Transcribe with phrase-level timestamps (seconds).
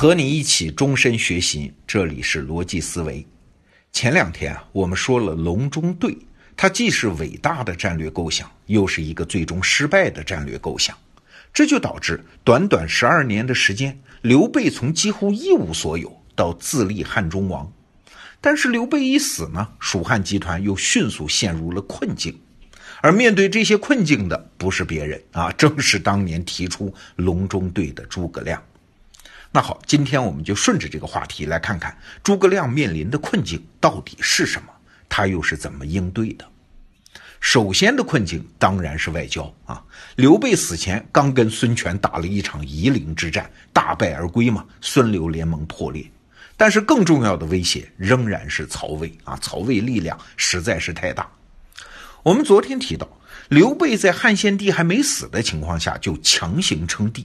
[0.00, 3.26] 和你一起终身学习，这里是逻辑思维。
[3.90, 6.16] 前两天啊，我们说了隆中对，
[6.56, 10.96] 它既是伟大的战略构想，又是一个最终失败的战略构想。
[11.52, 17.68] 这就导致短短十二年的时间，刘备从几乎一无所有到自立汉中王。
[18.40, 22.38] 但是刘备一死呢，蜀汉集团又迅速陷入了困境。
[23.02, 28.62] 而面对这些困境的，不是别人啊，正是当年提出隆中对的诸葛亮。
[29.50, 34.68] 那好，今天我们就顺着这个话题来看看诸葛亮面临的困境到底是什么，
[35.08, 36.44] 他又是怎么应对的。
[37.40, 39.82] 首先的困境当然是外交啊。
[40.16, 46.04] 刘备死前刚跟孙权打了一场夷陵之战，大败而归嘛，孙刘联盟破裂。
[46.56, 51.30] 但是更重要的威胁仍然是曹魏啊，曹魏力量实在是太大。
[52.24, 53.08] 我们昨天提到，
[53.48, 57.24] 刘备在汉献帝还没死的情况下就强行称帝。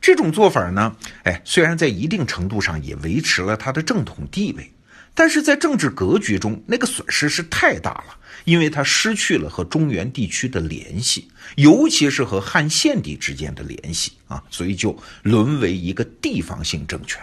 [0.00, 4.72] 这种做法呢，哎，虽然在一定程度上也维持了他的正统地位，
[5.14, 17.20] 但是在政治格局中，那个损失是太大了，因为他失去了和中原地区的联系，尤其是和汉献帝之间的联系啊，所以就沦为一个地方性政权。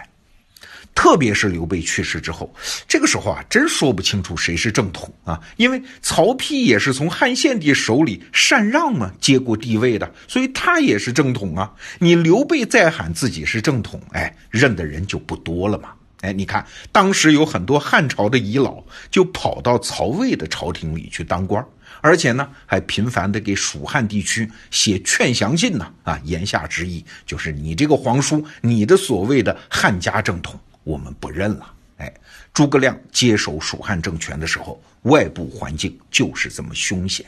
[0.94, 2.54] 特别是刘备去世之后，
[2.86, 11.72] 这个时候啊，真说不清楚谁是正统啊，因为曹丕也是从汉献帝手里禅让嘛接过帝位的，所以他也是正统啊。
[11.98, 15.90] 你刘备再喊自己是正统，哎，认的人就不多了嘛。
[16.20, 21.64] 哎，你看当时有很多汉朝的遗老就跑到曹魏的朝廷里去当官，
[22.00, 25.92] 而且呢还频繁的给蜀汉地区写劝降信呢。
[26.04, 30.60] 啊，言下之意就是你这个皇叔，你的所谓的汉家正统。
[30.84, 32.12] 我们不认了，哎，
[32.52, 37.24] 诸葛亮接手蜀汉政权的时候，外部环境就是这么凶险。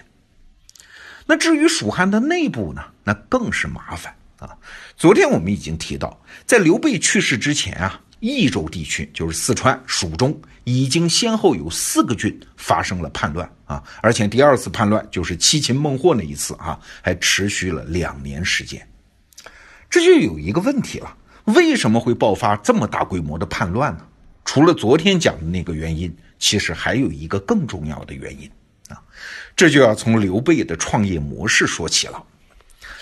[1.27, 4.57] 那至于蜀汉的内部呢，那更是麻烦啊。
[4.97, 18.87] 昨天我们已经提到，在刘备去世之前啊，益州地区就是四川、蜀中，已经先后有四个郡发生了叛乱啊，而且第二次叛乱就是七擒孟获那一次啊，还持续了两年时间。
[19.89, 21.17] 这就有一个问题了。
[21.45, 24.05] 为什么会爆发这么大规模的叛乱呢？
[24.47, 28.51] 除了昨天讲的那个原因，其实还有一个更重要的原因
[28.89, 29.01] 啊！
[29.57, 32.23] 这就要从刘备的创业模式说起了。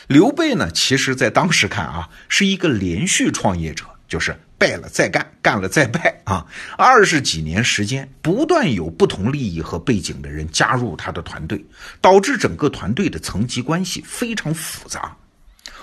[0.07, 6.47] 刘备呢，其实在当时看啊，是一个连续创业者，就是败了再干，干了再败啊。
[6.77, 11.65] 二十几年时间，不断有不同利益和背景的人加入他的团队，
[12.01, 15.17] 导致整个团队的层级关系非常复杂。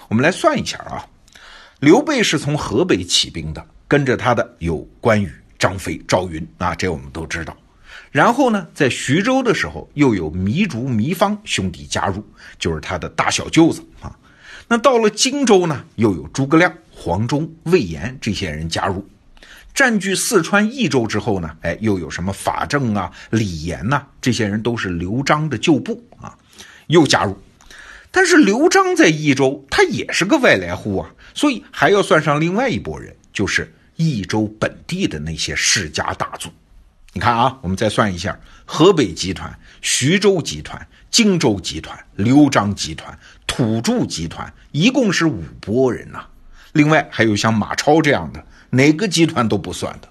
[0.07, 1.05] 我们来算一下啊。
[1.79, 7.55] 刘备是从河北起兵的，跟着他的有关羽、张飞、赵云啊，这我们都知道。
[8.11, 12.21] 然后呢，在徐州的时候，又有糜竺、糜芳兄弟加入，
[12.57, 14.13] 就是他的大小舅子啊。
[14.67, 19.07] 那到了荆州呢，又有诸葛亮、黄忠、魏延这些人加入。
[19.73, 26.35] 占据四川、益州之后呢，哎，又有什么法正啊、李严呐，这些人都是刘璋的旧部啊，
[26.87, 27.37] 又加入。
[28.11, 36.49] 但是刘璋在益州，他也是个外来户啊，所以还要算上另外一拨人，就是益州本地的那些世家大族。
[37.13, 46.27] 你看啊，我们再算一下：河北集团、徐州集团、荆州集团、刘璋集团、土著集团，一共是五拨人呐。
[46.73, 50.09] 另外还有像马超这样的，哪个集团都不算的。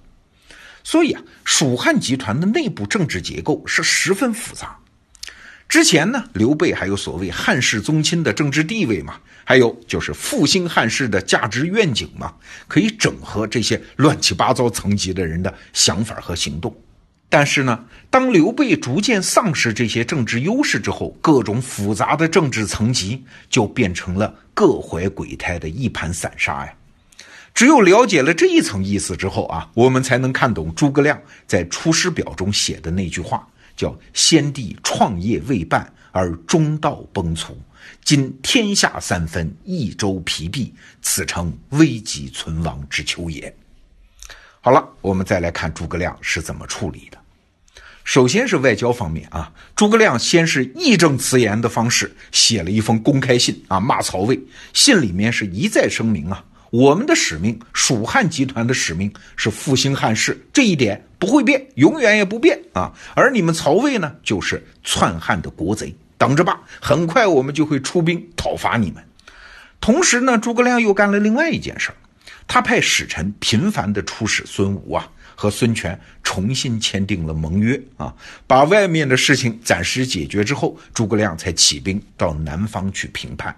[0.82, 4.77] 所以啊，蜀汉集团的内部政治结构是十分复杂。
[5.68, 12.34] 之前呢，刘备还有所谓汉室宗亲的政治地位嘛，还有就是复兴汉室的价值愿景嘛，
[12.66, 16.74] 可以整合这些乱七八糟层级的人的想法和行动。
[17.28, 26.72] 但是呢，当刘备逐渐丧失这些政治优势之后，各种复杂的政治层级就变成了各怀鬼胎的一盘散沙呀。
[27.52, 33.46] 只有了解了这一层意思之后啊，我们才能看懂诸葛亮在《出师表》中写的那句话。
[33.78, 37.52] 叫先帝创业未半而中道崩殂，
[38.04, 43.54] 今天下三分，益州疲弊，此诚危急存亡之秋也。
[44.60, 47.16] 好了，我们再来看诸葛亮是怎么处理的。
[48.02, 54.40] 首先是外交方面啊，诸葛亮先是义正辞严的方式写了一封公开信啊，骂曹魏，
[54.72, 56.44] 信里面是一再声明啊。
[56.70, 62.92] 我们的使命，蜀汉集团的使命是复兴汉室，这一点不会变，永远也不变啊！
[63.14, 69.04] 而你们曹魏呢，就是篡汉的国贼，等着吧，很快我们就会出兵讨伐你们。
[69.80, 71.96] 同时呢，诸葛亮又干了另外一件事儿，
[72.46, 78.14] 他派使臣频繁的出使孙吴啊，和孙权重新签订了盟约啊，
[78.46, 83.54] 把外面的事情暂时解决之后，诸葛亮才起兵到南方去平叛。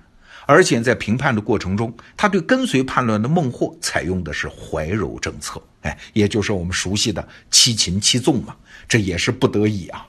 [0.47, 8.57] 而且在评判的过程中，他对跟随叛乱的孟获采用的是怀柔政策，哎，也就是我们熟悉的七擒七纵嘛，
[8.89, 10.07] 这也是不得已啊。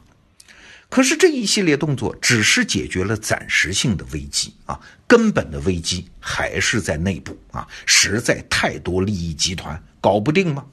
[0.89, 10.65] 可是这一系列动作只是解决了暂时性的危机啊，根本的危机还是在内部啊，实在太多利益集团搞不定吗？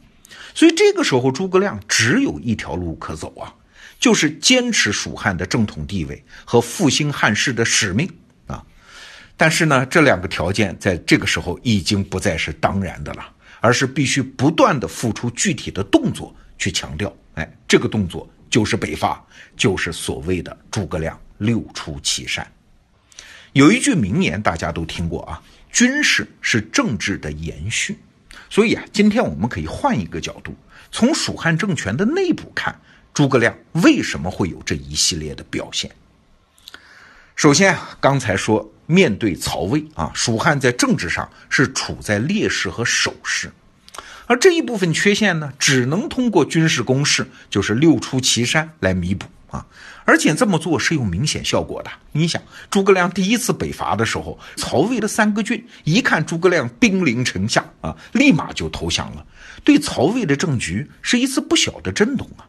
[0.54, 3.54] 所以这个时候诸葛亮只有一条路可走啊，
[4.00, 8.10] 就是坚持蜀汉的正统地位和复兴汉室的使命。
[9.38, 13.26] 但是呢，这两个条件在这个时候已经不再是当然的了，
[13.60, 17.10] 而是必须不断的付出具体的动作去强调。
[17.36, 18.28] 哎，这个动作。
[18.50, 19.22] 就是北伐，
[19.58, 22.50] 就是所谓的诸葛亮六出祁山。
[23.52, 27.98] 有一句名言大家都听过啊，军事是政治的延续。
[28.48, 30.56] 所以啊，今天我们可以换一个角度，
[30.90, 32.74] 从蜀汉政权的内部看，
[33.12, 35.90] 诸葛亮为什么会有这一系列的表现。
[37.36, 43.52] 首先啊，刚才说面对曹魏啊，蜀汉在政治上是处在劣势和守势。
[44.26, 49.66] 而这一部分缺陷呢，只能通过军事攻势，就是六出祁山来弥补啊！
[50.04, 51.90] 而且这么做是有明显效果的。
[52.12, 52.40] 你想，
[52.70, 59.26] 诸葛亮第一次北伐的时候，曹魏的三个郡一看诸葛亮兵临城下啊，立马就投降了，
[59.64, 62.48] 对曹魏的政局是一次不小的震动啊。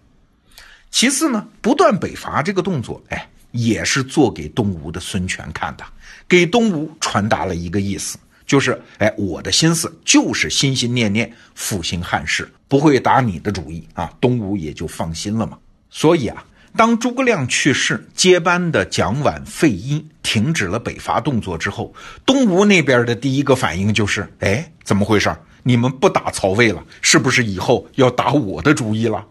[0.91, 5.83] 其次呢，不断北伐这个动作，哎，也是做给东吴的孙权看的，
[6.27, 8.17] 给东吴传达了一个意思。
[8.45, 15.57] 就是，哎，我的心思就是心心念念复兴汉室，不会打你的主意啊，东吴也就放心了嘛。
[15.91, 16.43] 所以啊，
[16.75, 21.93] 当诸葛亮去世，接班的蒋琬、费祎停止了北伐动作之后，
[22.25, 25.31] 东吴那边的第一个反应就是，哎，怎么回事？
[25.61, 29.23] 你们不打曹魏了，是不是以后要打我的主意了？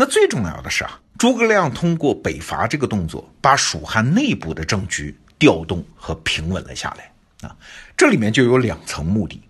[0.00, 7.10] 那最重要的是啊，诸葛亮通过北伐这个动作，把蜀汉内部的政局调动和平稳了下来。
[7.48, 7.56] 啊，
[7.96, 9.42] 这里面就有两层目的。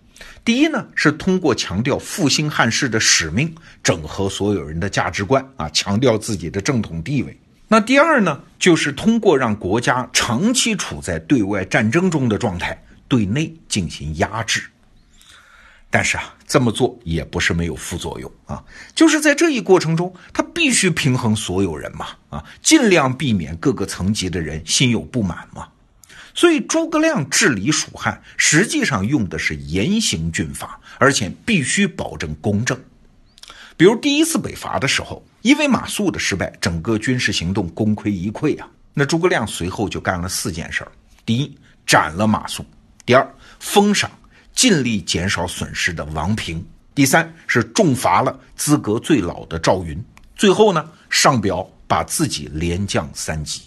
[0.46, 7.38] 第一呢，是通过强调复兴汉室的使命，整合所有人的价值观啊，强调自己的正统地位。
[7.68, 14.62] 那第二呢，就是通过让国家长期处在对外战争中的状态，对内进行压制。
[15.90, 18.62] 但是啊，这么做也不是没有副作用啊，
[18.94, 25.66] 就是在这一过程中，他必须平衡所有人嘛，啊，尽量避免各个层级的人心有不满嘛。
[26.34, 32.78] 所以诸葛亮治理蜀汉，实际上用的是严刑峻法，而且必须保证公正。
[33.76, 38.68] 比如第一次北伐的时候，因为马谡的失败，整个军事行动功亏一篑啊。
[38.92, 40.92] 那诸葛亮随后就干了四件事儿：
[41.24, 41.56] 第一，
[41.86, 42.60] 斩了马谡；
[43.06, 44.10] 第二，封赏
[44.58, 46.58] 尽力减少损失的王平；
[46.92, 49.96] 第三是重罚了资格最老的赵云；
[50.34, 53.62] 最后呢，上表把自己连降三级。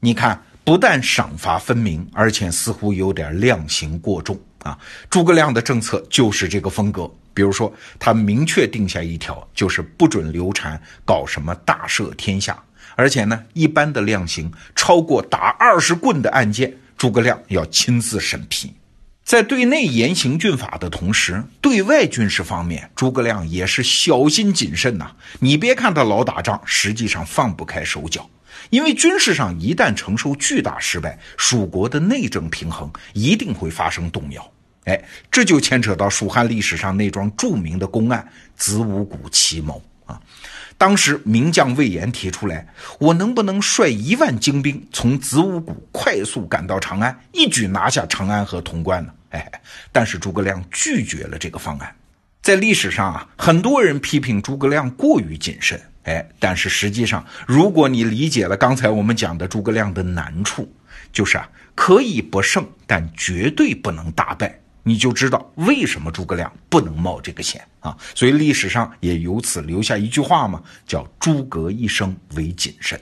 [0.00, 0.42] 你看。
[0.62, 4.78] 不但赏罚分明，而且似乎有点量刑过重啊！
[5.08, 7.10] 诸葛亮的政策就是这个风格。
[7.34, 12.62] 比如说，他明确定下一条，就是不准刘禅搞什么大赦天下，
[12.94, 18.72] 而且呢，一般的量刑超过打二十棍的案件，诸葛亮要亲自审批。
[19.30, 25.12] 在对内严刑峻法的同时，对外军事方面，诸葛亮也是小心谨慎呐。
[25.38, 28.28] 你别看他老打仗，实际上放不开手脚。
[28.70, 34.52] 因为军事上一旦承受巨大失败，蜀国的内政平衡一定会发生动摇。
[34.86, 35.00] 哎，
[35.30, 38.28] 这就牵扯到蜀汉历史上那桩著名的公案——
[38.58, 40.20] 子午谷奇谋啊。
[40.76, 42.66] 当时名将魏延提出来，
[42.98, 49.12] 我能不能率一万精兵从子午谷快速赶到长安，一举拿下长安和潼关呢？
[49.30, 49.50] 哎，
[49.90, 51.94] 但是诸葛亮拒绝了这个方案。
[52.42, 55.80] 在历史上啊，很多人批评诸葛亮过于谨慎。
[56.04, 60.72] 哎，但是实际上，如果你理解了刚才我们讲的诸葛亮的难处，
[61.12, 67.94] 就是啊，可以不胜，但绝对不能大败，你就知道为什么诸葛亮不能冒这个险啊。
[68.14, 72.98] 所以历史上也由此留下一句话嘛，叫“诸葛一生为谨慎”。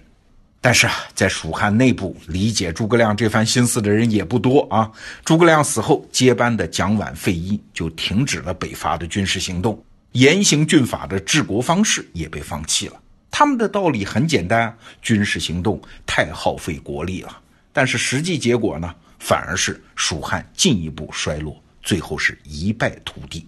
[0.60, 4.90] 但是啊，在蜀汉内部理解诸葛亮这番心思的人也不多啊。
[5.24, 9.80] 诸葛亮死后，接班的蒋琬、费祎就停止了北伐的军事行动。
[10.12, 13.00] 严刑峻法的治国方式也被放弃了。
[13.30, 17.38] 他们的道理很简单：军事行动太耗费国力了。
[17.72, 23.46] 但是实际结果呢，反而是蜀汉进一步衰落，最后是一败涂地。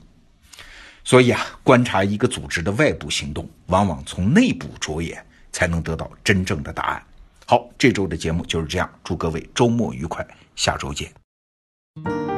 [1.02, 7.02] 所以啊，观察一个组织的外部行动，往往从内部着眼，才能得到真正的答案。
[7.46, 12.29] 好，这周的节目就是这样，祝各位周末愉快，下周见。